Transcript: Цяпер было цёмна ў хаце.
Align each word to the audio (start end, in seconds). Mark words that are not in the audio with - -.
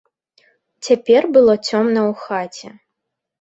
Цяпер 0.87 1.27
было 1.35 1.53
цёмна 1.67 2.01
ў 2.09 2.13
хаце. 2.23 2.69